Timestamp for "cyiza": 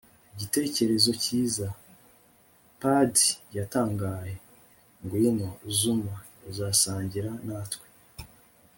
1.23-1.67